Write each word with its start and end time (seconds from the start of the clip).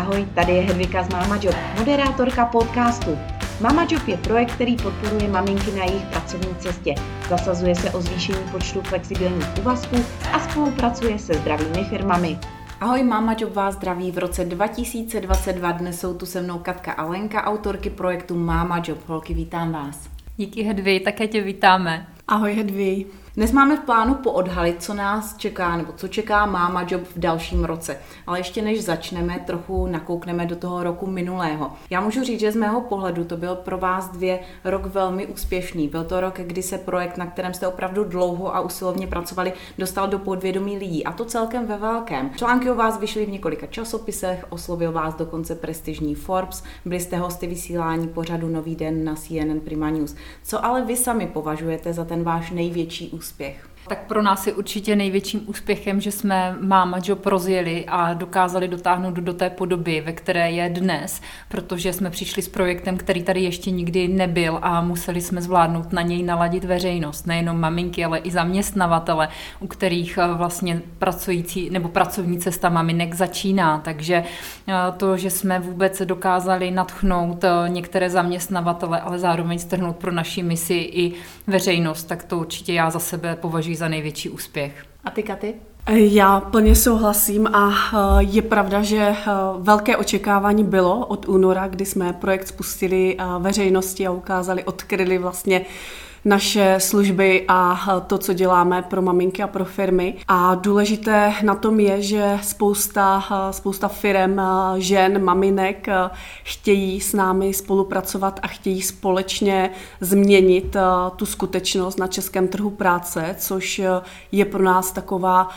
Ahoj, 0.00 0.26
tady 0.34 0.52
je 0.52 0.62
Hedvika 0.62 1.02
z 1.02 1.08
Mama 1.08 1.38
Job, 1.42 1.54
moderátorka 1.78 2.46
podcastu. 2.46 3.18
Mama 3.60 3.86
Job 3.90 4.08
je 4.08 4.16
projekt, 4.16 4.52
který 4.52 4.76
podporuje 4.76 5.28
maminky 5.28 5.72
na 5.78 5.84
jejich 5.84 6.04
pracovní 6.04 6.54
cestě. 6.54 6.94
Zasazuje 7.28 7.74
se 7.74 7.90
o 7.90 8.00
zvýšení 8.00 8.38
počtu 8.52 8.80
flexibilních 8.80 9.58
úvazků 9.60 9.96
a 10.32 10.40
spolupracuje 10.40 11.18
se 11.18 11.34
zdravými 11.34 11.84
firmami. 11.84 12.38
Ahoj, 12.80 13.02
Mama 13.02 13.34
Job 13.38 13.54
vás 13.54 13.74
zdraví 13.74 14.10
v 14.10 14.18
roce 14.18 14.44
2022. 14.44 15.72
Dnes 15.72 16.00
jsou 16.00 16.14
tu 16.14 16.26
se 16.26 16.42
mnou 16.42 16.58
Katka 16.58 16.92
a 16.92 17.04
Lenka, 17.04 17.44
autorky 17.44 17.90
projektu 17.90 18.36
Mama 18.36 18.82
Job. 18.86 18.98
Holky, 19.06 19.34
vítám 19.34 19.72
vás. 19.72 20.08
Díky 20.36 20.62
Hedvi, 20.62 21.00
také 21.00 21.26
tě 21.26 21.42
vítáme. 21.42 22.06
Ahoj 22.28 22.54
Hedvi. 22.54 23.06
Dnes 23.36 23.52
máme 23.52 23.76
v 23.76 23.80
plánu 23.80 24.14
poodhalit, 24.14 24.82
co 24.82 24.94
nás 24.94 25.36
čeká, 25.36 25.76
nebo 25.76 25.92
co 25.92 26.08
čeká 26.08 26.46
máma 26.46 26.86
job 26.88 27.02
v 27.02 27.18
dalším 27.18 27.64
roce. 27.64 27.98
Ale 28.26 28.38
ještě 28.38 28.62
než 28.62 28.84
začneme, 28.84 29.44
trochu 29.46 29.86
nakoukneme 29.86 30.46
do 30.46 30.56
toho 30.56 30.82
roku 30.82 31.06
minulého. 31.06 31.72
Já 31.90 32.00
můžu 32.00 32.24
říct, 32.24 32.40
že 32.40 32.52
z 32.52 32.56
mého 32.56 32.80
pohledu 32.80 33.24
to 33.24 33.36
byl 33.36 33.54
pro 33.54 33.78
vás 33.78 34.08
dvě 34.08 34.40
rok 34.64 34.86
velmi 34.86 35.26
úspěšný. 35.26 35.88
Byl 35.88 36.04
to 36.04 36.20
rok, 36.20 36.34
kdy 36.38 36.62
se 36.62 36.78
projekt, 36.78 37.16
na 37.16 37.26
kterém 37.26 37.54
jste 37.54 37.66
opravdu 37.66 38.04
dlouho 38.04 38.56
a 38.56 38.60
usilovně 38.60 39.06
pracovali, 39.06 39.52
dostal 39.78 40.08
do 40.08 40.18
podvědomí 40.18 40.78
lidí. 40.78 41.04
A 41.04 41.12
to 41.12 41.24
celkem 41.24 41.66
ve 41.66 41.78
velkém. 41.78 42.30
Články 42.36 42.70
o 42.70 42.74
vás 42.74 43.00
vyšly 43.00 43.26
v 43.26 43.30
několika 43.30 43.66
časopisech, 43.66 44.46
oslovil 44.48 44.92
vás 44.92 45.14
dokonce 45.14 45.54
prestižní 45.54 46.14
Forbes, 46.14 46.64
byli 46.84 47.00
jste 47.00 47.16
hosty 47.16 47.46
vysílání 47.46 48.08
pořadu 48.08 48.48
Nový 48.48 48.76
den 48.76 49.04
na 49.04 49.14
CNN 49.14 49.60
Prima 49.64 49.90
News. 49.90 50.14
Co 50.42 50.64
ale 50.64 50.84
vy 50.84 50.96
sami 50.96 51.26
považujete 51.26 51.92
za 51.92 52.04
ten 52.04 52.22
váš 52.24 52.50
největší 52.50 53.19
úspěch? 53.20 53.68
Tak 53.88 54.06
pro 54.06 54.22
nás 54.22 54.46
je 54.46 54.52
určitě 54.52 54.96
největším 54.96 55.42
úspěchem, 55.46 56.00
že 56.00 56.12
jsme 56.12 56.56
Máma 56.60 56.98
Job 57.04 57.26
rozjeli 57.26 57.84
a 57.88 58.14
dokázali 58.14 58.68
dotáhnout 58.68 59.14
do 59.14 59.34
té 59.34 59.50
podoby, 59.50 60.00
ve 60.00 60.12
které 60.12 60.50
je 60.50 60.68
dnes, 60.68 61.20
protože 61.48 61.92
jsme 61.92 62.10
přišli 62.10 62.42
s 62.42 62.48
projektem, 62.48 62.96
který 62.96 63.22
tady 63.22 63.40
ještě 63.40 63.70
nikdy 63.70 64.08
nebyl 64.08 64.58
a 64.62 64.80
museli 64.80 65.20
jsme 65.20 65.42
zvládnout 65.42 65.92
na 65.92 66.02
něj 66.02 66.22
naladit 66.22 66.64
veřejnost, 66.64 67.26
nejenom 67.26 67.60
maminky, 67.60 68.04
ale 68.04 68.18
i 68.18 68.30
zaměstnavatele, 68.30 69.28
u 69.60 69.66
kterých 69.66 70.18
eh, 70.18 70.34
vlastně 70.34 70.82
pracující 70.98 71.70
nebo 71.70 71.88
pracovní 71.88 72.38
cesta 72.38 72.68
maminek 72.68 73.14
začíná. 73.14 73.78
Takže 73.78 74.24
eh, 74.68 74.74
to, 74.96 75.16
že 75.16 75.30
jsme 75.30 75.58
vůbec 75.58 76.02
dokázali 76.02 76.70
natchnout 76.70 77.44
eh, 77.44 77.68
některé 77.68 78.10
zaměstnavatele, 78.10 79.00
ale 79.00 79.18
zároveň 79.18 79.58
strhnout 79.58 79.96
pro 79.96 80.12
naši 80.12 80.42
misi 80.42 80.74
i 80.74 81.12
veřejnost, 81.46 82.04
tak 82.04 82.24
to 82.24 82.38
určitě 82.38 82.72
já 82.72 82.90
za 82.90 82.98
sebe 82.98 83.36
považuji 83.36 83.69
za 83.76 83.88
největší 83.88 84.28
úspěch. 84.28 84.84
A 85.04 85.10
ty, 85.10 85.22
Katy? 85.22 85.54
Já 85.88 86.40
plně 86.40 86.74
souhlasím 86.74 87.46
a 87.46 87.70
eh, 87.70 87.96
je 88.18 88.42
pravda, 88.42 88.82
že 88.82 88.98
eh, 88.98 89.16
velké 89.58 89.96
očekávání 89.96 90.64
bylo 90.64 91.06
od 91.06 91.28
února, 91.28 91.68
kdy 91.68 91.86
jsme 91.86 92.12
projekt 92.12 92.46
spustili 92.46 93.16
veřejnosti 93.38 94.06
a 94.06 94.10
ukázali, 94.10 94.64
odkryli 94.64 95.18
vlastně 95.18 95.64
naše 96.24 96.76
služby 96.78 97.44
a 97.48 98.00
to, 98.06 98.18
co 98.18 98.32
děláme 98.32 98.82
pro 98.82 99.02
maminky 99.02 99.42
a 99.42 99.46
pro 99.46 99.64
firmy. 99.64 100.14
A 100.28 100.54
důležité 100.54 101.34
na 101.42 101.54
tom 101.54 101.80
je, 101.80 102.02
že 102.02 102.38
spousta, 102.42 103.24
spousta 103.50 103.88
firm, 103.88 104.40
žen, 104.76 105.24
maminek 105.24 105.86
chtějí 106.42 107.00
s 107.00 107.12
námi 107.12 107.54
spolupracovat 107.54 108.40
a 108.42 108.46
chtějí 108.46 108.82
společně 108.82 109.70
změnit 110.00 110.76
tu 111.16 111.26
skutečnost 111.26 111.98
na 111.98 112.06
českém 112.06 112.48
trhu 112.48 112.70
práce, 112.70 113.36
což 113.38 113.80
je 114.32 114.44
pro 114.44 114.62
nás 114.62 114.92
taková 114.92 115.48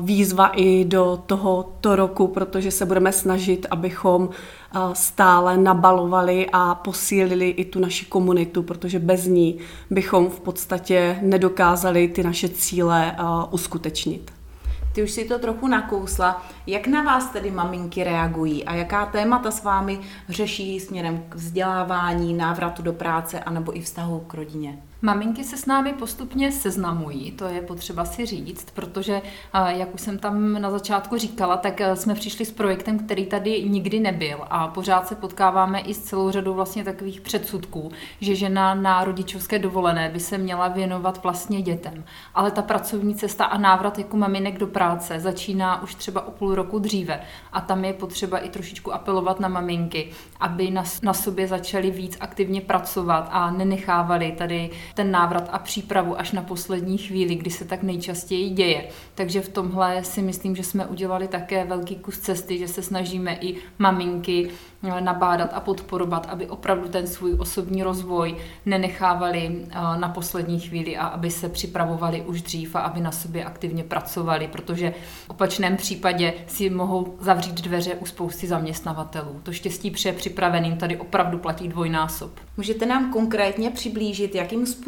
výzva 0.00 0.46
i 0.46 0.84
do 0.84 1.22
tohoto 1.26 1.96
roku, 1.96 2.28
protože 2.28 2.70
se 2.70 2.86
budeme 2.86 3.12
snažit, 3.12 3.66
abychom 3.70 4.28
stále 4.92 5.56
nabalovali 5.56 6.46
a 6.52 6.74
posílili 6.74 7.48
i 7.48 7.64
tu 7.64 7.80
naši 7.80 8.04
komunitu, 8.04 8.62
protože 8.62 8.98
bez 8.98 9.26
ní 9.26 9.58
bychom 9.90 10.30
v 10.30 10.40
podstatě 10.40 11.18
nedokázali 11.22 12.08
ty 12.08 12.22
naše 12.22 12.48
cíle 12.48 13.16
uskutečnit. 13.50 14.32
Ty 14.94 15.02
už 15.02 15.10
si 15.10 15.24
to 15.24 15.38
trochu 15.38 15.68
nakousla. 15.68 16.42
Jak 16.66 16.86
na 16.86 17.02
vás 17.02 17.26
tedy 17.30 17.50
maminky 17.50 18.04
reagují 18.04 18.64
a 18.64 18.74
jaká 18.74 19.06
témata 19.06 19.50
s 19.50 19.64
vámi 19.64 20.00
řeší 20.28 20.80
směrem 20.80 21.24
k 21.28 21.34
vzdělávání, 21.34 22.34
návratu 22.34 22.82
do 22.82 22.92
práce 22.92 23.40
anebo 23.40 23.76
i 23.76 23.80
vztahu 23.80 24.20
k 24.20 24.34
rodině? 24.34 24.78
Maminky 25.04 25.44
se 25.44 25.56
s 25.56 25.66
námi 25.66 25.92
postupně 25.92 26.52
seznamují, 26.52 27.32
to 27.32 27.44
je 27.44 27.62
potřeba 27.62 28.04
si 28.04 28.26
říct, 28.26 28.70
protože, 28.70 29.22
jak 29.68 29.94
už 29.94 30.00
jsem 30.00 30.18
tam 30.18 30.62
na 30.62 30.70
začátku 30.70 31.16
říkala, 31.18 31.56
tak 31.56 31.80
e, 31.80 31.96
jsme 31.96 32.14
přišli 32.14 32.44
s 32.44 32.52
projektem, 32.52 32.98
který 32.98 33.26
tady 33.26 33.64
nikdy 33.68 34.00
nebyl 34.00 34.38
a 34.50 34.68
pořád 34.68 35.08
se 35.08 35.14
potkáváme 35.14 35.80
i 35.80 35.94
s 35.94 36.02
celou 36.02 36.30
řadou 36.30 36.54
vlastně 36.54 36.84
takových 36.84 37.20
předsudků, 37.20 37.92
že 38.20 38.34
žena 38.34 38.74
na 38.74 39.04
rodičovské 39.04 39.58
dovolené 39.58 40.08
by 40.08 40.20
se 40.20 40.38
měla 40.38 40.68
věnovat 40.68 41.22
vlastně 41.22 41.62
dětem. 41.62 42.04
Ale 42.34 42.50
ta 42.50 42.62
pracovní 42.62 43.14
cesta 43.14 43.44
a 43.44 43.58
návrat 43.58 43.98
jako 43.98 44.16
maminek 44.16 44.58
do 44.58 44.66
práce 44.66 45.20
začíná 45.20 45.82
už 45.82 45.94
třeba 45.94 46.26
o 46.26 46.30
půl 46.30 46.54
roku 46.54 46.78
dříve 46.78 47.20
a 47.52 47.60
tam 47.60 47.84
je 47.84 47.92
potřeba 47.92 48.38
i 48.38 48.48
trošičku 48.48 48.94
apelovat 48.94 49.40
na 49.40 49.48
maminky, 49.48 50.10
aby 50.40 50.70
na, 50.70 50.84
na 51.02 51.14
sobě 51.14 51.48
začaly 51.48 51.90
víc 51.90 52.16
aktivně 52.20 52.60
pracovat 52.60 53.28
a 53.32 53.50
nenechávali 53.50 54.32
tady 54.32 54.70
ten 54.94 55.10
návrat 55.10 55.48
a 55.52 55.58
přípravu 55.58 56.20
až 56.20 56.32
na 56.32 56.42
poslední 56.42 56.98
chvíli, 56.98 57.34
kdy 57.34 57.50
se 57.50 57.64
tak 57.64 57.82
nejčastěji 57.82 58.50
děje. 58.50 58.88
Takže 59.14 59.40
v 59.40 59.48
tomhle 59.48 60.04
si 60.04 60.22
myslím, 60.22 60.56
že 60.56 60.62
jsme 60.62 60.86
udělali 60.86 61.28
také 61.28 61.64
velký 61.64 61.96
kus 61.96 62.18
cesty, 62.18 62.58
že 62.58 62.68
se 62.68 62.82
snažíme 62.82 63.38
i 63.40 63.56
maminky 63.78 64.50
eh, 64.82 65.00
nabádat 65.00 65.50
a 65.54 65.60
podporovat, 65.60 66.26
aby 66.30 66.46
opravdu 66.46 66.88
ten 66.88 67.06
svůj 67.06 67.34
osobní 67.38 67.82
rozvoj 67.82 68.36
nenechávali 68.66 69.66
eh, 69.70 69.74
na 69.74 70.08
poslední 70.08 70.60
chvíli 70.60 70.96
a 70.96 71.06
aby 71.06 71.30
se 71.30 71.48
připravovali 71.48 72.22
už 72.22 72.42
dřív 72.42 72.76
a 72.76 72.80
aby 72.80 73.00
na 73.00 73.12
sobě 73.12 73.44
aktivně 73.44 73.84
pracovali, 73.84 74.48
protože 74.52 74.94
v 75.26 75.30
opačném 75.30 75.76
případě 75.76 76.34
si 76.46 76.70
mohou 76.70 77.16
zavřít 77.20 77.60
dveře 77.60 77.94
u 77.94 78.06
spousty 78.06 78.46
zaměstnavatelů. 78.46 79.40
To 79.42 79.52
štěstí 79.52 79.90
pře 79.90 80.12
připraveným 80.12 80.76
tady 80.76 80.96
opravdu 80.96 81.38
platí 81.38 81.68
dvojnásob. 81.68 82.30
Můžete 82.56 82.86
nám 82.86 83.12
konkrétně 83.12 83.70
přiblížit, 83.70 84.34
jakým 84.34 84.66
způsobem 84.66 84.81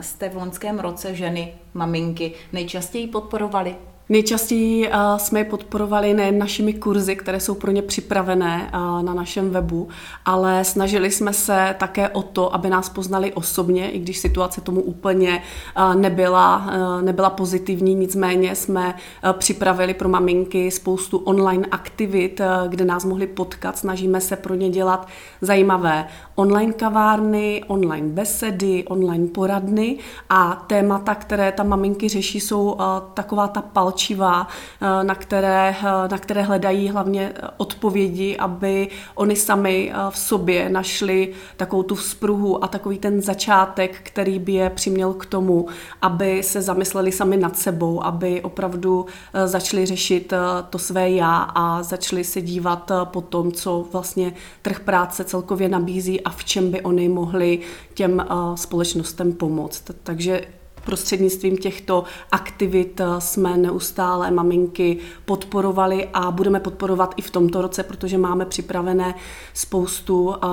jste 0.00 0.28
v 0.28 0.36
loňském 0.36 0.78
roce 0.78 1.14
ženy, 1.14 1.54
maminky 1.74 2.32
nejčastěji 2.52 3.06
podporovali? 3.06 3.76
Nejčastěji 4.08 4.88
uh, 4.88 4.94
jsme 5.16 5.40
je 5.40 5.44
podporovali 5.44 6.14
nejen 6.14 6.38
našimi 6.38 6.74
kurzy, 6.74 7.16
které 7.16 7.40
jsou 7.40 7.54
pro 7.54 7.70
ně 7.70 7.82
připravené 7.82 8.70
uh, 8.74 9.02
na 9.02 9.14
našem 9.14 9.50
webu, 9.50 9.88
ale 10.24 10.64
snažili 10.64 11.10
jsme 11.10 11.32
se 11.32 11.74
také 11.78 12.08
o 12.08 12.22
to, 12.22 12.54
aby 12.54 12.70
nás 12.70 12.88
poznali 12.88 13.32
osobně, 13.32 13.90
i 13.90 13.98
když 13.98 14.18
situace 14.18 14.60
tomu 14.60 14.80
úplně 14.80 15.42
uh, 15.76 15.94
nebyla, 15.94 16.70
nebyla 17.02 17.30
pozitivní, 17.30 17.94
nicméně 17.94 18.56
jsme 18.56 18.94
připravili 19.32 19.94
pro 19.94 20.08
maminky 20.08 20.70
spoustu 20.70 21.18
online 21.18 21.66
aktivit, 21.70 22.40
kde 22.68 22.84
nás 22.84 23.04
mohli 23.04 23.26
potkat. 23.26 23.78
Snažíme 23.78 24.20
se 24.20 24.36
pro 24.36 24.54
ně 24.54 24.70
dělat 24.70 25.08
zajímavé 25.40 26.06
online 26.34 26.72
kavárny, 26.72 27.64
online 27.66 28.08
besedy, 28.08 28.84
online 28.84 29.26
poradny 29.26 29.98
a 30.30 30.64
témata, 30.66 31.14
které 31.14 31.52
tam 31.52 31.68
maminky 31.68 32.08
řeší, 32.08 32.40
jsou 32.40 32.76
taková 33.14 33.48
ta 33.48 33.62
palčí 33.62 33.91
léčivá, 33.92 34.48
eh, 34.80 35.04
na 35.04 35.14
které, 35.14 35.76
eh, 35.78 36.08
na 36.10 36.18
které 36.18 36.42
hledají 36.42 36.88
hlavně 36.88 37.32
eh, 37.34 37.48
odpovědi, 37.56 38.36
aby 38.36 38.88
oni 39.14 39.36
sami 39.36 39.92
v 40.10 40.18
sobě 40.18 40.68
našli 40.68 41.32
takovou 41.56 41.82
tu 41.82 41.94
vzpruhu 41.94 42.64
a 42.64 42.68
takový 42.68 42.98
ten 42.98 43.22
začátek, 43.22 44.00
který 44.02 44.38
by 44.38 44.52
je 44.52 44.70
přiměl 44.70 45.12
k 45.12 45.26
tomu, 45.26 45.66
aby 46.02 46.42
se 46.42 46.62
zamysleli 46.62 47.12
sami 47.12 47.36
nad 47.36 47.58
sebou, 47.58 48.04
aby 48.04 48.40
opravdu 48.42 49.06
začali 49.44 49.86
řešit 49.86 50.32
to 50.70 50.78
své 50.78 51.10
já 51.10 51.36
a 51.54 51.82
začali 51.82 52.24
se 52.24 52.40
dívat 52.40 52.90
po 53.04 53.20
tom, 53.20 53.52
co 53.52 53.84
vlastně 53.92 54.32
trh 54.62 54.80
práce 54.80 55.24
celkově 55.24 55.68
nabízí 55.68 56.20
a 56.20 56.30
v 56.30 56.44
čem 56.44 56.70
by 56.70 56.80
oni 56.80 57.08
mohli 57.08 57.58
těm 57.94 58.26
společnostem 58.54 59.32
pomoct. 59.32 59.90
Takže 60.02 60.40
Prostřednictvím 60.84 61.56
těchto 61.56 62.04
aktivit 62.32 63.00
eh, 63.00 63.06
jsme 63.18 63.56
neustále 63.56 64.30
maminky 64.30 64.98
podporovali 65.24 66.08
a 66.14 66.30
budeme 66.30 66.60
podporovat 66.60 67.14
i 67.16 67.22
v 67.22 67.30
tomto 67.30 67.62
roce, 67.62 67.82
protože 67.82 68.18
máme 68.18 68.44
připravené 68.46 69.14
spoustu 69.54 70.34
eh, 70.34 70.46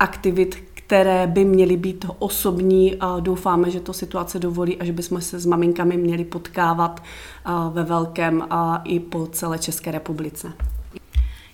aktivit, 0.00 0.56
které 0.74 1.26
by 1.26 1.44
měly 1.44 1.76
být 1.76 2.06
osobní. 2.18 2.98
Doufáme, 3.20 3.70
že 3.70 3.80
to 3.80 3.92
situace 3.92 4.38
dovolí 4.38 4.78
a 4.78 4.84
že 4.84 4.92
bychom 4.92 5.20
se 5.20 5.40
s 5.40 5.46
maminkami 5.46 5.96
měli 5.96 6.24
potkávat 6.24 7.02
eh, 7.02 7.50
ve 7.70 7.84
velkém 7.84 8.46
a 8.50 8.82
i 8.84 9.00
po 9.00 9.26
celé 9.26 9.58
České 9.58 9.90
republice. 9.90 10.52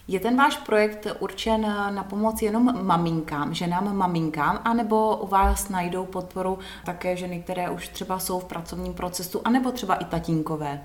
Je 0.09 0.21
ten 0.21 0.37
váš 0.37 0.57
projekt 0.57 1.07
určen 1.19 1.61
na 1.91 2.05
pomoc 2.05 2.43
jenom 2.43 2.87
maminkám, 2.87 3.55
ženám 3.55 3.97
maminkám, 3.97 4.61
anebo 4.65 5.17
u 5.17 5.27
vás 5.27 5.69
najdou 5.69 6.05
podporu 6.05 6.59
také 6.85 7.17
ženy, 7.17 7.43
které 7.43 7.71
už 7.71 7.89
třeba 7.89 8.19
jsou 8.19 8.39
v 8.39 8.45
pracovním 8.45 8.95
procesu, 8.95 9.41
anebo 9.45 9.73
třeba 9.73 9.95
i 9.95 10.05
tatínkové? 10.05 10.81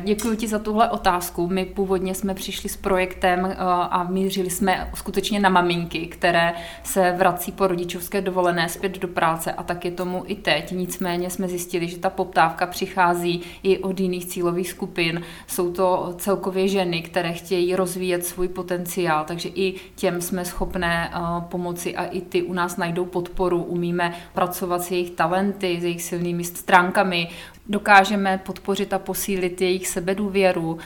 Děkuji 0.00 0.36
ti 0.36 0.48
za 0.48 0.58
tuhle 0.58 0.90
otázku. 0.90 1.48
My 1.48 1.64
původně 1.64 2.14
jsme 2.14 2.34
přišli 2.34 2.68
s 2.68 2.76
projektem 2.76 3.46
eh, 3.46 3.56
a 3.90 4.04
mířili 4.04 4.50
jsme 4.50 4.90
skutečně 4.94 5.40
na 5.40 5.48
maminky, 5.48 6.06
které 6.06 6.54
se 6.82 7.12
vrací 7.12 7.52
po 7.52 7.66
rodičovské 7.66 8.20
dovolené 8.20 8.68
zpět 8.68 8.98
do 8.98 9.08
práce 9.08 9.52
a 9.52 9.62
tak 9.62 9.84
je 9.84 9.90
tomu 9.90 10.22
i 10.26 10.34
teď. 10.34 10.72
Nicméně 10.72 11.30
jsme 11.30 11.48
zjistili, 11.48 11.88
že 11.88 11.98
ta 11.98 12.10
poptávka 12.10 12.66
přichází 12.66 13.42
i 13.62 13.78
od 13.78 14.00
jiných 14.00 14.26
cílových 14.26 14.70
skupin. 14.70 15.22
Jsou 15.46 15.72
to 15.72 16.14
celkově 16.18 16.68
ženy, 16.68 17.02
které 17.02 17.32
chtějí 17.32 17.76
rozvíjet 17.76 18.26
svůj 18.26 18.41
potenciál, 18.48 19.24
takže 19.24 19.48
i 19.48 19.74
těm 19.94 20.20
jsme 20.20 20.44
schopné 20.44 21.10
eh, 21.14 21.18
pomoci 21.48 21.96
a 21.96 22.04
i 22.04 22.20
ty 22.20 22.42
u 22.42 22.52
nás 22.52 22.76
najdou 22.76 23.04
podporu. 23.04 23.62
Umíme 23.62 24.14
pracovat 24.34 24.82
s 24.82 24.90
jejich 24.90 25.10
talenty, 25.10 25.80
s 25.80 25.84
jejich 25.84 26.02
silnými 26.02 26.44
stránkami, 26.44 27.28
dokážeme 27.66 28.38
podpořit 28.38 28.92
a 28.92 28.98
posílit 28.98 29.60
jejich 29.60 29.88
sebedůvěru, 29.88 30.78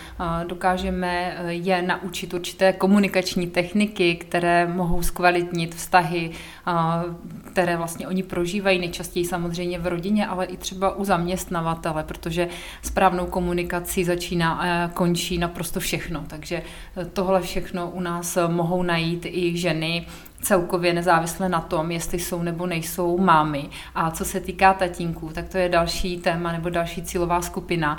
dokážeme 0.47 1.37
eh, 1.39 1.53
je 1.53 1.83
naučit 1.83 2.35
určité 2.35 2.73
komunikační 2.73 3.47
techniky, 3.47 4.15
které 4.15 4.67
mohou 4.67 5.03
zkvalitnit 5.03 5.75
vztahy, 5.75 6.31
které 7.57 7.77
vlastně 7.77 8.09
oni 8.09 8.23
prožívají 8.23 8.79
nejčastěji 8.79 9.25
samozřejmě 9.25 9.79
v 9.79 9.87
rodině, 9.87 10.27
ale 10.27 10.45
i 10.45 10.57
třeba 10.57 10.97
u 10.97 11.05
zaměstnavatele, 11.05 12.05
protože 12.05 12.49
správnou 12.83 13.27
komunikací 13.27 14.05
začíná 14.05 14.53
a 14.53 14.89
končí 14.89 15.39
naprosto 15.39 15.81
všechno. 15.81 16.25
Takže 16.27 16.63
eh, 16.97 17.05
tohle 17.05 17.43
všechno 17.47 17.91
u 17.91 18.01
nás 18.01 18.39
mohou 18.49 18.83
najít 18.83 19.27
i 19.27 19.57
ženy, 19.57 20.07
celkově 20.43 20.93
nezávisle 20.93 21.49
na 21.49 21.61
tom, 21.61 21.91
jestli 21.91 22.19
jsou 22.19 22.43
nebo 22.43 22.67
nejsou 22.67 23.19
mámy. 23.19 23.69
A 23.95 24.11
co 24.11 24.25
se 24.25 24.41
týká 24.41 24.75
tatínků, 24.75 25.31
tak 25.35 25.49
to 25.49 25.59
je 25.59 25.69
další 25.69 26.17
téma 26.17 26.53
nebo 26.53 26.71
další 26.71 27.03
cílová 27.03 27.43
skupina, 27.43 27.99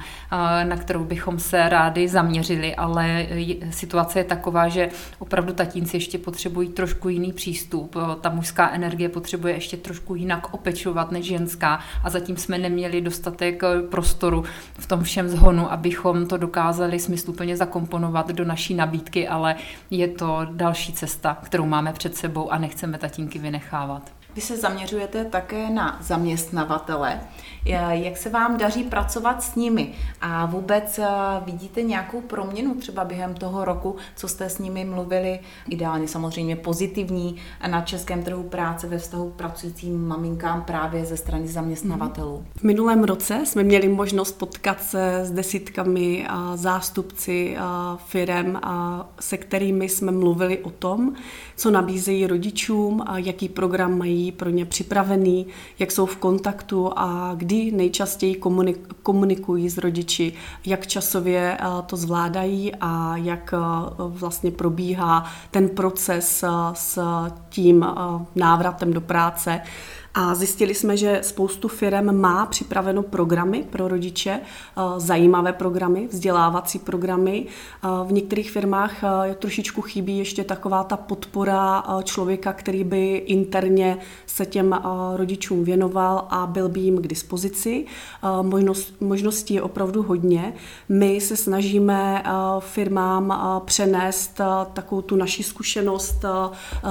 na 0.64 0.78
kterou 0.78 1.04
bychom 1.04 1.40
se 1.40 1.70
rádi 1.70 2.08
zaměřili, 2.08 2.76
ale 2.76 3.28
situace 3.70 4.20
je 4.20 4.24
taková, 4.24 4.68
že 4.68 4.90
opravdu 5.20 5.54
tatínci 5.54 5.98
ještě 5.98 6.18
potřebují 6.18 6.70
trošku 6.70 7.10
jiný 7.10 7.34
přístup. 7.34 7.96
Ta 8.22 8.30
mužská 8.30 8.70
energie 8.70 9.10
potřebuje 9.10 9.54
ještě 9.54 9.78
trošku 9.78 10.16
jinak 10.16 10.54
opečovat 10.54 11.12
než 11.12 11.26
ženská 11.26 11.80
a 12.04 12.10
zatím 12.10 12.38
jsme 12.38 12.58
neměli 12.58 13.02
dostatek 13.02 13.64
prostoru 13.90 14.44
v 14.78 14.88
tom 14.88 15.04
všem 15.04 15.30
zhonu, 15.30 15.72
abychom 15.72 16.28
to 16.28 16.38
dokázali 16.38 17.00
smysluplně 17.00 17.58
zakomponovat 17.58 18.32
do 18.32 18.46
naší 18.46 18.74
nabídky, 18.74 19.28
ale 19.28 19.56
je 19.92 20.08
to 20.08 20.48
další 20.52 20.94
cesta, 20.94 21.38
kterou 21.44 21.66
máme 21.66 21.94
před 21.94 22.16
sebou 22.16 22.37
sebou 22.38 22.52
a 22.52 22.58
nechceme 22.58 22.98
tatínky 22.98 23.40
vynechávat. 23.40 24.17
Vy 24.38 24.42
se 24.42 24.58
zaměřujete 24.58 25.26
také 25.26 25.70
na 25.70 25.98
zaměstnavatele. 26.02 27.20
Jak 27.90 28.18
se 28.18 28.30
vám 28.30 28.58
daří 28.58 28.84
pracovat 28.84 29.44
s 29.44 29.56
nimi? 29.56 29.94
A 30.22 30.46
vůbec 30.46 31.00
eh, 31.00 31.08
vidíte 31.46 31.82
nějakou 31.82 32.22
proměnu 32.22 32.76
třeba 32.76 33.04
během 33.04 33.34
toho 33.34 33.66
roku, 33.66 33.96
co 34.16 34.28
jste 34.28 34.50
s 34.50 34.60
nimi 34.60 34.86
mluvili? 34.86 35.40
Ideálně 35.70 36.08
samozřejmě 36.08 36.56
pozitivní 36.56 37.36
na 37.68 37.82
českém 37.82 38.24
trhu 38.24 38.44
práce 38.44 38.88
ve 38.88 38.98
vztahu 38.98 39.30
k 39.30 39.36
pracujícím 39.36 40.08
maminkám 40.08 40.62
právě 40.62 41.06
ze 41.06 41.18
strany 41.18 41.48
zaměstnavatelů. 41.48 42.46
V 42.56 42.64
minulém 42.64 43.04
roce 43.04 43.46
jsme 43.46 43.64
měli 43.64 43.88
možnost 43.88 44.32
potkat 44.32 44.84
se 44.84 45.20
s 45.26 45.32
desítkami 45.32 46.28
zástupci 46.56 47.58
firem, 48.06 48.60
se 49.20 49.38
kterými 49.38 49.90
jsme 49.90 50.12
mluvili 50.12 50.58
o 50.58 50.70
tom, 50.70 51.14
co 51.56 51.72
nabízejí 51.72 52.28
rodičům, 52.28 53.04
a 53.08 53.18
jaký 53.18 53.50
program 53.50 53.98
mají 53.98 54.27
pro 54.32 54.50
ně 54.50 54.66
připravený, 54.66 55.48
jak 55.80 55.92
jsou 55.92 56.06
v 56.06 56.18
kontaktu 56.18 56.92
a 56.96 57.34
kdy 57.36 57.72
nejčastěji 57.72 58.42
komunikují 59.04 59.70
s 59.70 59.78
rodiči, 59.78 60.34
jak 60.66 60.88
časově 60.88 61.58
eh, 61.60 61.66
to 61.86 61.98
zvládají 61.98 62.72
a 62.82 63.18
jak 63.18 63.54
eh, 63.54 63.58
vlastně 63.98 64.52
probíhá 64.52 65.26
ten 65.52 65.70
proces 65.70 66.44
eh, 66.44 66.50
s 66.74 67.00
tím 67.50 67.86
návratem 68.36 68.94
do 68.94 69.02
práce. 69.02 69.62
A 70.14 70.36
zjistili 70.36 70.76
jsme, 70.76 70.98
že 70.98 71.20
spoustu 71.24 71.68
firm 71.68 72.22
má 72.22 72.46
připraveno 72.46 73.04
programy 73.04 73.64
pro 73.70 73.88
rodiče, 73.88 74.40
eh, 74.40 74.82
zajímavé 74.98 75.54
programy, 75.54 76.08
vzdělávací 76.12 76.80
programy. 76.80 77.46
Eh, 77.46 77.88
v 78.06 78.12
některých 78.12 78.52
firmách 78.52 79.04
eh, 79.04 79.36
trošičku 79.36 79.82
chybí 79.82 80.18
ještě 80.18 80.44
taková 80.44 80.84
ta 80.84 80.98
podpora 80.98 81.84
člověka, 82.04 82.54
který 82.54 82.84
by 82.84 83.16
interně 83.16 83.98
se 84.26 84.46
těm 84.46 84.80
rodičům 85.16 85.64
věnoval 85.64 86.28
a 86.30 86.46
byl 86.46 86.70
by 86.70 86.80
jim 86.80 86.98
k 87.02 87.08
dispozici. 87.08 87.86
Možnost, 88.42 88.94
možností 89.02 89.54
je 89.54 89.62
opravdu 89.62 90.04
hodně. 90.04 90.54
My 90.90 91.22
se 91.22 91.38
snažíme 91.38 92.24
firmám 92.60 93.34
přenést 93.66 94.42
takovou 94.74 95.02
tu 95.02 95.16
naši 95.16 95.44
zkušenost 95.44 96.26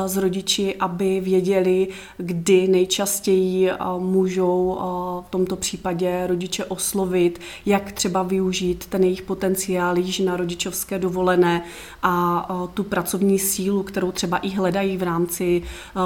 s 0.06 0.16
rodiči, 0.16 0.76
aby 0.76 1.20
věděli, 1.20 1.88
kdy 2.16 2.68
nejčastěji 2.68 3.05
nejčastěji 3.06 3.70
můžou 3.98 4.78
v 5.26 5.30
tomto 5.30 5.56
případě 5.56 6.26
rodiče 6.26 6.64
oslovit, 6.64 7.40
jak 7.66 7.92
třeba 7.92 8.22
využít 8.22 8.86
ten 8.86 9.04
jejich 9.04 9.22
potenciál 9.22 9.98
již 9.98 10.18
na 10.18 10.36
rodičovské 10.36 10.98
dovolené 10.98 11.62
a 12.02 12.68
tu 12.74 12.84
pracovní 12.84 13.38
sílu, 13.38 13.82
kterou 13.82 14.12
třeba 14.12 14.36
i 14.36 14.50
hledají 14.50 14.96
v 14.96 15.02
rámci 15.02 15.62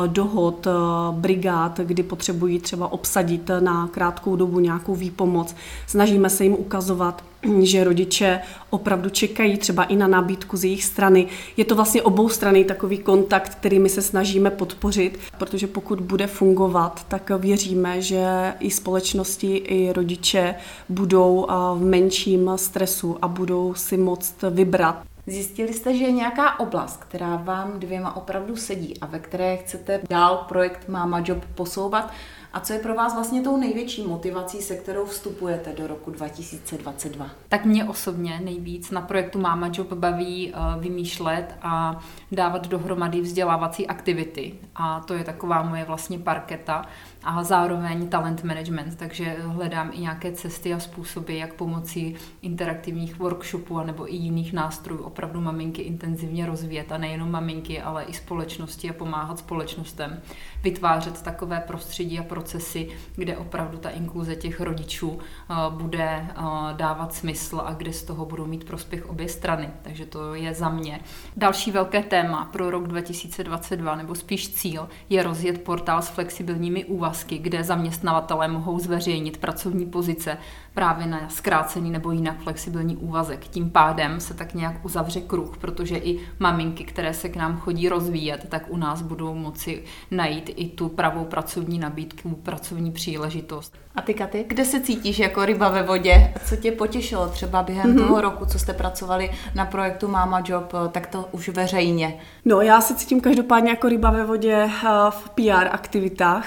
dohod, 0.07 0.67
brigád, 1.11 1.79
kdy 1.79 2.03
potřebují 2.03 2.59
třeba 2.61 2.93
obsadit 2.93 3.51
na 3.61 3.87
krátkou 3.87 4.37
dobu 4.37 4.61
nějakou 4.61 4.95
výpomoc. 4.95 5.55
Snažíme 5.87 6.31
se 6.31 6.45
jim 6.45 6.53
ukazovat, 6.53 7.25
že 7.61 7.85
rodiče 7.85 8.41
opravdu 8.71 9.11
čekají 9.11 9.59
třeba 9.59 9.85
i 9.85 9.97
na 9.97 10.07
nabídku 10.07 10.57
z 10.57 10.65
jejich 10.65 10.85
strany. 10.85 11.27
Je 11.57 11.65
to 11.65 11.75
vlastně 11.75 12.03
obou 12.03 12.29
strany 12.29 12.65
takový 12.65 12.99
kontakt, 12.99 13.55
který 13.55 13.79
my 13.79 13.89
se 13.89 14.03
snažíme 14.03 14.51
podpořit, 14.51 15.19
protože 15.39 15.67
pokud 15.67 16.01
bude 16.01 16.27
fungovat, 16.27 17.05
tak 17.09 17.31
věříme, 17.39 18.03
že 18.03 18.55
i 18.61 18.71
společnosti, 18.71 19.57
i 19.57 19.93
rodiče 19.93 20.55
budou 20.89 21.47
v 21.75 21.85
menším 21.85 22.51
stresu 22.57 23.17
a 23.23 23.29
budou 23.29 23.75
si 23.75 23.97
moct 23.97 24.35
vybrat. 24.51 25.03
Zjistili 25.27 25.73
jste, 25.73 25.97
že 25.97 26.05
je 26.05 26.13
nějaká 26.13 26.61
oblast, 26.61 27.05
která 27.05 27.37
vám 27.37 27.81
dvěma 27.81 28.17
opravdu 28.17 28.57
sedí 28.57 29.01
a 29.01 29.07
ve 29.07 29.19
které 29.19 29.57
chcete 29.57 30.01
dál 30.11 30.37
projekt 30.49 30.89
Mama 30.89 31.23
Job 31.25 31.45
posouvat? 31.55 32.13
A 32.53 32.61
co 32.61 32.73
je 32.73 32.79
pro 32.79 32.95
vás 32.95 33.15
vlastně 33.15 33.43
tou 33.43 33.57
největší 33.57 34.07
motivací, 34.07 34.63
se 34.63 34.77
kterou 34.77 35.07
vstupujete 35.07 35.73
do 35.73 35.87
roku 35.87 36.11
2022? 36.11 37.31
Tak 37.49 37.65
mě 37.65 37.85
osobně 37.85 38.41
nejvíc 38.45 38.91
na 38.91 39.01
projektu 39.01 39.39
Mama 39.41 39.71
Job 39.73 39.93
baví 39.93 40.53
uh, 40.53 40.83
vymýšlet 40.83 41.55
a 41.63 42.01
dávat 42.33 42.69
dohromady 42.69 43.21
vzdělávací 43.21 43.87
aktivity. 43.87 44.55
A 44.75 45.01
to 45.01 45.15
je 45.15 45.25
taková 45.25 45.63
moje 45.63 45.85
vlastně 45.85 46.19
parketa 46.19 46.87
a 47.25 47.45
zároveň 47.45 48.09
talent 48.09 48.45
management, 48.45 48.97
takže 48.97 49.37
hledám 49.41 49.91
i 49.93 50.01
nějaké 50.01 50.33
cesty 50.33 50.75
a 50.75 50.79
způsoby, 50.79 51.39
jak 51.39 51.55
pomocí 51.55 52.17
interaktivních 52.43 53.19
workshopů 53.19 53.81
nebo 53.81 54.13
i 54.13 54.17
jiných 54.17 54.53
nástrojů 54.53 55.03
opravdu 55.03 55.41
maminky 55.41 55.83
intenzivně 55.83 56.47
rozvíjet 56.47 56.93
a 56.93 56.99
nejenom 56.99 57.31
maminky, 57.31 57.83
ale 57.83 58.05
i 58.05 58.13
společnosti 58.13 58.91
a 58.91 58.93
pomáhat 58.93 59.39
společnostem 59.39 60.21
vytvářet 60.63 61.23
takové 61.23 61.61
prostředí 61.61 62.19
a 62.19 62.23
procesy, 62.41 62.89
kde 63.17 63.37
opravdu 63.37 63.79
ta 63.79 63.91
inkluze 63.91 64.37
těch 64.37 64.61
rodičů 64.61 65.19
eh, 65.19 65.55
bude 65.71 66.05
eh, 66.05 66.35
dávat 66.73 67.15
smysl 67.15 67.63
a 67.65 67.73
kde 67.73 67.93
z 67.93 68.03
toho 68.03 68.25
budou 68.25 68.47
mít 68.47 68.65
prospěch 68.65 69.11
obě 69.11 69.29
strany. 69.29 69.71
Takže 69.83 70.07
to 70.07 70.35
je 70.35 70.55
za 70.55 70.69
mě. 70.69 71.01
Další 71.37 71.71
velké 71.71 72.03
téma 72.03 72.45
pro 72.53 72.71
rok 72.71 72.89
2022, 72.89 73.97
nebo 73.97 74.15
spíš 74.15 74.55
cíl, 74.55 74.89
je 75.09 75.23
rozjet 75.23 75.65
portál 75.65 76.03
s 76.03 76.09
flexibilními 76.09 76.85
úvazky, 76.85 77.39
kde 77.39 77.65
zaměstnavatelé 77.65 78.49
mohou 78.49 78.79
zveřejnit 78.79 79.37
pracovní 79.37 79.87
pozice 79.87 80.39
právě 80.75 81.07
na 81.07 81.29
zkrácený 81.29 81.91
nebo 81.91 82.11
jinak 82.11 82.39
flexibilní 82.43 82.97
úvazek. 82.97 83.49
Tím 83.49 83.71
pádem 83.71 84.21
se 84.21 84.35
tak 84.35 84.55
nějak 84.55 84.85
uzavře 84.85 85.21
kruh, 85.21 85.57
protože 85.57 85.97
i 85.97 86.21
maminky, 86.39 86.85
které 86.85 87.15
se 87.15 87.29
k 87.29 87.37
nám 87.37 87.59
chodí 87.59 87.89
rozvíjet, 87.89 88.47
tak 88.49 88.63
u 88.69 88.77
nás 88.77 89.03
budou 89.03 89.35
moci 89.35 89.85
najít 90.11 90.51
i 90.57 90.69
tu 90.69 90.89
pravou 90.89 91.25
pracovní 91.25 91.79
nabídku 91.79 92.30
tu 92.31 92.37
pracovní 92.37 92.93
příležitost. 92.93 93.75
A 93.95 94.03
ty, 94.03 94.15
Katy, 94.15 94.45
kde 94.49 94.65
se 94.65 94.81
cítíš 94.81 95.19
jako 95.19 95.45
ryba 95.45 95.69
ve 95.69 95.83
vodě? 95.83 96.35
Co 96.45 96.57
tě 96.57 96.73
potěšilo 96.73 97.29
třeba 97.29 97.63
během 97.63 97.95
mm-hmm. 97.95 98.07
toho 98.07 98.21
roku, 98.21 98.47
co 98.47 98.59
jste 98.59 98.73
pracovali 98.73 99.31
na 99.55 99.65
projektu 99.65 100.09
Mama 100.09 100.43
Job, 100.47 100.73
tak 100.93 101.07
to 101.07 101.29
už 101.33 101.49
veřejně? 101.49 102.19
No, 102.45 102.61
já 102.61 102.81
se 102.81 102.95
cítím 102.95 103.21
každopádně 103.21 103.71
jako 103.71 103.89
ryba 103.89 104.11
ve 104.11 104.25
vodě 104.25 104.55
eh, 104.55 104.89
v 105.11 105.31
PR 105.31 105.67
aktivitách. 105.71 106.47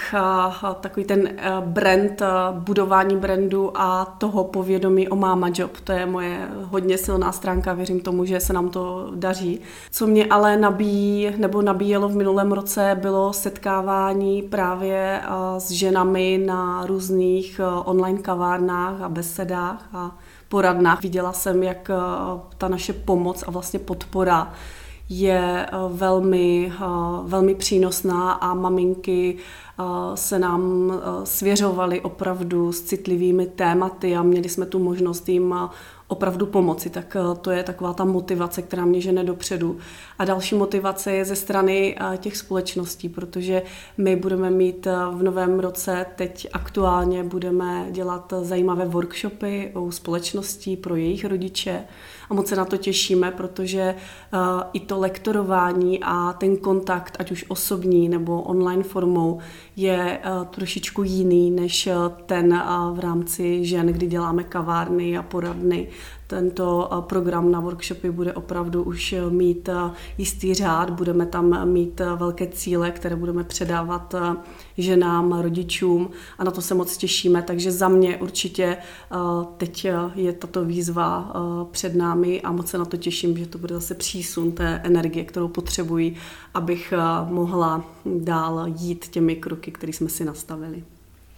Takový 0.81 1.05
ten 1.05 1.27
eh, 1.27 1.51
brand, 1.61 2.21
eh, 2.21 2.27
budování 2.51 3.17
brandu 3.17 3.71
a 3.75 4.05
toho 4.05 4.43
povědomí 4.43 5.09
o 5.09 5.15
Mama 5.15 5.49
Job, 5.53 5.79
to 5.83 5.91
je 5.91 6.05
moje 6.05 6.47
hodně 6.63 6.97
silná 6.97 7.31
stránka, 7.31 7.73
věřím 7.73 7.99
tomu, 7.99 8.25
že 8.25 8.39
se 8.39 8.53
nám 8.53 8.69
to 8.69 9.11
daří. 9.15 9.59
Co 9.91 10.07
mě 10.07 10.25
ale 10.25 10.57
nabíjí, 10.57 11.31
nebo 11.37 11.61
nabíjelo 11.61 12.09
v 12.09 12.15
minulém 12.15 12.51
roce, 12.51 12.97
bylo 13.01 13.33
setkávání 13.33 14.41
právě 14.41 15.21
s 15.57 15.71
ženami 15.73 16.43
na 16.45 16.85
různých 16.85 17.61
online 17.83 18.19
kavárnách 18.19 19.01
a 19.01 19.09
besedách 19.09 19.89
a 19.93 20.17
poradnách. 20.49 21.01
Viděla 21.01 21.33
jsem, 21.33 21.63
jak 21.63 21.91
ta 22.57 22.67
naše 22.67 22.93
pomoc 22.93 23.43
a 23.47 23.51
vlastně 23.51 23.79
podpora 23.79 24.53
je 25.09 25.67
velmi, 25.89 26.73
velmi 27.23 27.55
přínosná 27.55 28.31
a 28.31 28.53
maminky 28.53 29.37
se 30.15 30.39
nám 30.39 30.93
svěřovaly 31.23 32.01
opravdu 32.01 32.71
s 32.71 32.81
citlivými 32.81 33.45
tématy 33.45 34.15
a 34.15 34.23
měli 34.23 34.49
jsme 34.49 34.65
tu 34.65 34.79
možnost 34.79 35.29
jim 35.29 35.55
opravdu 36.13 36.45
pomoci, 36.45 36.89
tak 36.89 37.15
eh, 37.15 37.35
to 37.41 37.51
je 37.51 37.63
taková 37.63 37.93
ta 37.93 38.05
motivace, 38.05 38.61
která 38.61 38.85
mě 38.85 39.01
žene 39.01 39.23
dopředu. 39.23 39.77
A 40.19 40.25
další 40.25 40.55
motivace 40.55 41.11
je 41.11 41.25
ze 41.25 41.35
strany 41.35 41.95
eh, 41.95 42.17
těch 42.17 42.37
společností, 42.37 43.09
protože 43.09 43.61
my 43.97 44.15
budeme 44.15 44.49
mít 44.49 44.87
eh, 44.87 44.95
v 45.11 45.23
novém 45.23 45.59
roce, 45.59 46.05
teď 46.15 46.47
aktuálně 46.53 47.23
budeme 47.23 47.87
dělat 47.91 48.33
zajímavé 48.41 48.85
workshopy 48.85 49.71
u 49.75 49.91
společností 49.91 50.77
pro 50.77 50.95
jejich 50.95 51.25
rodiče 51.25 51.83
a 52.29 52.33
moc 52.33 52.47
se 52.47 52.55
na 52.55 52.65
to 52.65 52.77
těšíme, 52.77 53.31
protože 53.31 53.95
i 54.73 54.79
to 54.79 54.99
lektorování 54.99 55.99
a 56.03 56.33
ten 56.33 56.57
kontakt, 56.57 57.17
ať 57.19 57.31
už 57.31 57.45
osobní 57.47 58.09
nebo 58.09 58.41
online 58.41 58.83
formou, 58.83 59.39
je 59.75 60.19
trošičku 60.49 61.03
jiný 61.03 61.51
než 61.51 61.89
ten 62.25 62.63
v 62.93 62.99
rámci 62.99 63.65
žen, 63.65 63.87
kdy 63.87 64.07
děláme 64.07 64.43
kavárny 64.43 65.17
a 65.17 65.23
poradny 65.23 65.87
tento 66.33 66.89
eh, 66.91 67.01
program 67.01 67.51
na 67.51 67.59
workshopy 67.59 68.11
bude 68.11 68.33
opravdu 68.33 68.83
už 68.83 69.13
eh, 69.13 69.29
mít 69.29 69.69
eh, 69.69 69.91
jistý 70.17 70.53
řád, 70.53 70.89
budeme 70.89 71.25
tam 71.25 71.69
mít 71.69 72.01
velké 72.15 72.47
cíle, 72.47 72.91
které 72.91 73.15
budeme 73.15 73.43
předávat 73.43 74.15
ženám, 74.77 75.41
rodičům 75.41 76.09
a 76.37 76.43
na 76.43 76.51
to 76.51 76.61
se 76.61 76.73
moc 76.73 76.97
těšíme, 76.97 77.41
takže 77.41 77.71
za 77.71 77.87
mě 77.87 78.17
určitě 78.17 78.77
teď 79.57 79.87
je 80.15 80.33
tato 80.33 80.65
výzva 80.65 81.33
před 81.71 81.95
námi 81.95 82.41
a 82.41 82.51
moc 82.51 82.67
se 82.69 82.77
na 82.77 82.85
to 82.85 82.97
těším, 82.97 83.37
že 83.37 83.45
to 83.45 83.57
bude 83.57 83.75
zase 83.75 83.95
přísun 83.95 84.51
té 84.51 84.81
energie, 84.83 85.25
kterou 85.25 85.47
potřebuji, 85.47 86.15
abych 86.53 86.93
mohla 87.29 87.83
dál 88.05 88.65
jít 88.77 89.07
těmi 89.07 89.35
kroky, 89.35 89.71
které 89.71 89.93
jsme 89.93 90.09
si 90.09 90.25
nastavili. 90.25 90.83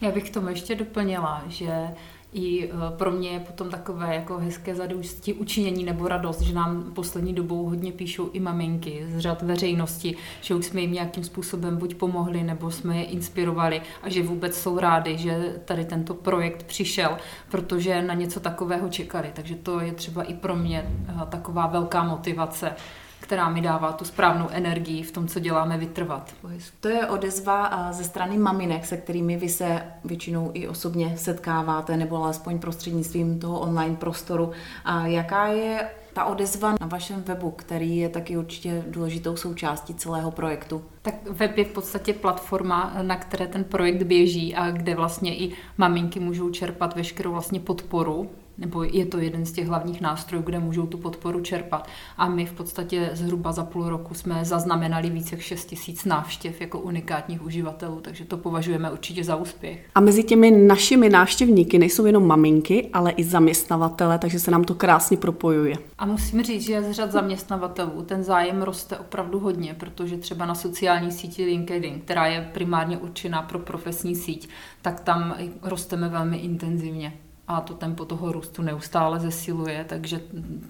Já 0.02 0.12
bych 0.12 0.30
tomu 0.30 0.50
ještě 0.50 0.76
doplnila, 0.76 1.44
že 1.48 1.88
i 2.36 2.70
eh, 2.70 2.72
pro 2.98 3.12
mě 3.12 3.30
je 3.30 3.40
potom 3.40 3.70
takové 3.70 4.16
jako 4.16 4.38
hezké 4.38 4.76
zadůstí 4.76 5.34
učinění 5.34 5.84
nebo 5.84 6.08
radost, 6.08 6.42
že 6.42 6.54
nám 6.54 6.92
poslední 6.94 7.34
dobou 7.34 7.66
hodně 7.66 7.92
píšou 7.92 8.30
i 8.34 8.40
maminky 8.40 9.06
z 9.10 9.20
řad 9.20 9.42
veřejnosti, 9.42 10.16
že 10.42 10.56
už 10.56 10.66
jsme 10.66 10.82
jim 10.82 10.92
nějakým 10.92 11.24
způsobem 11.24 11.78
buď 11.78 11.96
pomohli, 11.96 12.44
nebo 12.44 12.72
jsme 12.72 12.98
je 12.98 13.04
inspirovali 13.04 13.82
a 14.04 14.10
že 14.10 14.24
vůbec 14.24 14.62
jsou 14.62 14.80
rádi, 14.80 15.18
že 15.18 15.56
tady 15.66 15.86
tento 15.86 16.14
projekt 16.14 16.64
přišel, 16.64 17.18
protože 17.52 18.02
na 18.02 18.14
něco 18.14 18.40
takového 18.40 18.90
čekali. 18.90 19.32
Takže 19.34 19.56
to 19.56 19.80
je 19.80 19.92
třeba 19.92 20.24
i 20.24 20.34
pro 20.34 20.56
mě 20.56 20.86
eh, 21.08 21.14
taková 21.30 21.68
velká 21.68 22.04
motivace 22.04 22.76
která 23.20 23.50
mi 23.50 23.62
dává 23.62 23.92
tu 23.92 24.06
správnou 24.06 24.50
energii 24.50 25.04
v 25.04 25.12
tom, 25.12 25.28
co 25.28 25.40
děláme, 25.40 25.78
vytrvat. 25.78 26.34
To 26.80 26.88
je 26.88 27.08
odezva 27.08 27.88
ze 27.92 28.04
strany 28.04 28.38
maminek, 28.38 28.86
se 28.86 28.98
kterými 28.98 29.38
vy 29.38 29.50
se 29.50 29.82
většinou 30.06 30.52
i 30.54 30.68
osobně 30.68 31.18
setkáváte, 31.18 31.98
nebo 31.98 32.24
alespoň 32.24 32.60
prostřednictvím 32.60 33.40
toho 33.40 33.60
online 33.60 33.96
prostoru. 33.96 34.52
A 34.86 35.08
jaká 35.08 35.48
je 35.48 35.90
ta 36.14 36.26
odezva 36.26 36.76
na 36.82 36.88
vašem 36.88 37.24
webu, 37.24 37.52
který 37.52 37.98
je 37.98 38.10
taky 38.10 38.38
určitě 38.38 38.84
důležitou 38.88 39.36
součástí 39.36 39.94
celého 39.94 40.32
projektu? 40.32 40.84
Tak 41.02 41.30
web 41.30 41.58
je 41.58 41.66
v 41.66 41.74
podstatě 41.74 42.14
platforma, 42.14 42.94
na 43.02 43.16
které 43.16 43.48
ten 43.48 43.64
projekt 43.64 44.04
běží 44.04 44.56
a 44.56 44.72
kde 44.72 44.96
vlastně 44.96 45.38
i 45.38 45.54
maminky 45.78 46.20
můžou 46.20 46.50
čerpat 46.50 46.96
veškerou 46.96 47.32
vlastně 47.32 47.60
podporu 47.60 48.30
nebo 48.58 48.84
je 48.84 49.06
to 49.06 49.18
jeden 49.18 49.46
z 49.46 49.52
těch 49.52 49.68
hlavních 49.68 50.02
nástrojů, 50.02 50.44
kde 50.44 50.60
můžou 50.60 50.86
tu 50.86 50.98
podporu 50.98 51.42
čerpat. 51.42 51.88
A 52.18 52.30
my 52.30 52.46
v 52.46 52.54
podstatě 52.54 53.10
zhruba 53.14 53.52
za 53.52 53.64
půl 53.64 53.90
roku 53.90 54.14
jsme 54.14 54.46
zaznamenali 54.46 55.10
více 55.10 55.36
jak 55.36 55.42
6 55.42 55.66
tisíc 55.66 56.06
návštěv 56.06 56.62
jako 56.62 56.80
unikátních 56.80 57.46
uživatelů, 57.46 58.02
takže 58.02 58.26
to 58.26 58.38
považujeme 58.38 58.92
určitě 58.92 59.24
za 59.24 59.36
úspěch. 59.36 59.86
A 59.96 60.00
mezi 60.00 60.24
těmi 60.24 60.52
našimi 60.52 61.10
návštěvníky 61.10 61.80
nejsou 61.80 62.06
jenom 62.06 62.28
maminky, 62.28 62.90
ale 62.94 63.12
i 63.12 63.24
zaměstnavatele, 63.24 64.20
takže 64.20 64.40
se 64.40 64.52
nám 64.52 64.64
to 64.64 64.76
krásně 64.76 65.18
propojuje. 65.18 65.76
A 65.98 66.06
musím 66.06 66.44
říct, 66.44 66.62
že 66.62 66.84
z 66.84 66.92
řad 66.92 67.12
zaměstnavatelů 67.12 68.04
ten 68.06 68.24
zájem 68.24 68.62
roste 68.62 68.98
opravdu 68.98 69.40
hodně, 69.40 69.74
protože 69.74 70.18
třeba 70.18 70.46
na 70.46 70.56
sociální 70.56 71.12
síti 71.12 71.46
LinkedIn, 71.46 72.00
která 72.00 72.28
je 72.28 72.50
primárně 72.54 72.98
určená 72.98 73.42
pro 73.42 73.60
profesní 73.60 74.16
síť, 74.16 74.50
tak 74.82 75.00
tam 75.00 75.36
rosteme 75.62 76.10
velmi 76.10 76.38
intenzivně 76.38 77.14
a 77.48 77.62
to 77.62 77.74
tempo 77.74 78.06
toho 78.06 78.32
růstu 78.32 78.62
neustále 78.62 79.20
zesiluje, 79.20 79.86
takže 79.90 80.22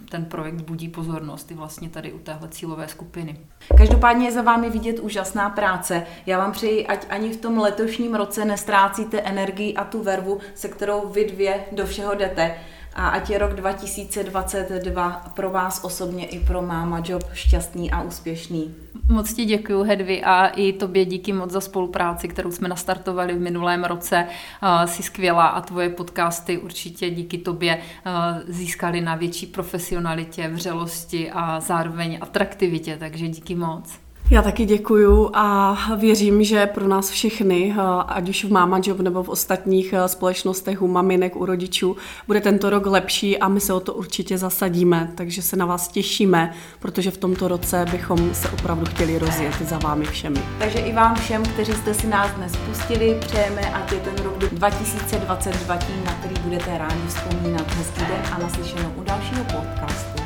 ten 0.10 0.26
projekt 0.26 0.62
budí 0.62 0.90
pozornost 0.90 1.52
i 1.52 1.54
vlastně 1.54 1.90
tady 1.90 2.14
u 2.14 2.20
téhle 2.20 2.48
cílové 2.48 2.88
skupiny. 2.88 3.40
Každopádně 3.78 4.26
je 4.26 4.32
za 4.32 4.42
vámi 4.42 4.70
vidět 4.70 5.00
úžasná 5.00 5.50
práce. 5.50 6.06
Já 6.26 6.38
vám 6.38 6.52
přeji, 6.52 6.88
ať 6.88 7.06
ani 7.10 7.34
v 7.34 7.42
tom 7.42 7.58
letošním 7.58 8.16
roce 8.16 8.46
nestrácíte 8.46 9.22
energii 9.22 9.76
a 9.76 9.84
tu 9.84 10.04
vervu, 10.04 10.40
se 10.56 10.68
kterou 10.68 11.10
vy 11.10 11.26
dvě 11.26 11.66
do 11.72 11.86
všeho 11.86 12.16
jdete 12.16 12.56
a 12.96 13.10
ať 13.10 13.30
je 13.30 13.38
rok 13.38 13.54
2022 13.54 15.32
pro 15.36 15.50
vás 15.50 15.84
osobně 15.84 16.26
i 16.26 16.40
pro 16.40 16.62
Máma 16.62 17.02
Job 17.06 17.24
šťastný 17.34 17.92
a 17.92 18.02
úspěšný. 18.02 18.76
Moc 19.10 19.34
ti 19.34 19.46
děkuji, 19.46 19.84
Hedvi, 19.84 20.24
a 20.24 20.48
i 20.48 20.74
tobě 20.74 21.06
díky 21.06 21.34
moc 21.34 21.52
za 21.52 21.62
spolupráci, 21.62 22.28
kterou 22.28 22.52
jsme 22.52 22.68
nastartovali 22.68 23.34
v 23.34 23.42
minulém 23.42 23.84
roce. 23.84 24.28
Jsi 24.86 25.04
skvělá 25.04 25.48
a 25.48 25.62
tvoje 25.62 25.90
podcasty 25.90 26.58
určitě 26.58 27.10
díky 27.10 27.38
tobě 27.38 27.82
získaly 28.48 29.02
na 29.02 29.16
větší 29.16 29.46
profesionalitě, 29.46 30.48
vřelosti 30.48 31.32
a 31.32 31.60
zároveň 31.60 32.18
atraktivitě, 32.22 32.98
takže 32.98 33.28
díky 33.28 33.56
moc. 33.56 34.05
Já 34.30 34.42
taky 34.42 34.66
děkuju 34.66 35.30
a 35.34 35.78
věřím, 35.96 36.44
že 36.44 36.66
pro 36.66 36.88
nás 36.88 37.10
všechny, 37.10 37.76
eh, 37.78 37.82
ať 38.08 38.30
už 38.30 38.46
v 38.46 38.52
Mama 38.52 38.80
Job 38.84 39.00
nebo 39.00 39.24
v 39.24 39.30
ostatních 39.30 39.94
eh, 39.94 40.08
společnostech 40.08 40.82
u 40.82 40.88
maminek, 40.88 41.36
u 41.36 41.46
rodičů, 41.46 41.96
bude 42.28 42.42
tento 42.42 42.70
rok 42.70 42.86
lepší 42.86 43.38
a 43.38 43.48
my 43.48 43.60
se 43.60 43.74
o 43.74 43.80
to 43.80 43.94
určitě 43.94 44.38
zasadíme, 44.38 45.12
takže 45.16 45.42
se 45.42 45.56
na 45.56 45.66
vás 45.66 45.88
těšíme, 45.88 46.54
protože 46.80 47.12
v 47.12 47.18
tomto 47.18 47.48
roce 47.48 47.86
bychom 47.92 48.34
se 48.34 48.50
opravdu 48.50 48.86
chtěli 48.86 49.20
rozjet 49.20 49.62
za 49.62 49.78
vámi 49.78 50.06
všemi. 50.06 50.42
Takže 50.60 50.80
i 50.80 50.94
vám 50.94 51.16
všem, 51.16 51.44
kteří 51.44 51.74
jste 51.74 51.94
si 51.94 52.08
nás 52.08 52.32
dnes 52.32 52.52
pustili, 52.56 53.18
přejeme, 53.20 53.62
ať 53.62 53.92
je 53.92 54.00
ten 54.00 54.24
rok 54.24 54.38
2022 54.38 55.78
tím, 55.78 56.06
na 56.06 56.14
který 56.14 56.36
budete 56.42 56.78
rádi 56.78 57.08
vzpomínat. 57.08 57.76
Hezký 57.76 58.00
den 58.00 58.22
a 58.32 58.40
naslyšenou 58.40 58.92
u 58.96 59.04
dalšího 59.04 59.44
podcastu. 59.44 60.25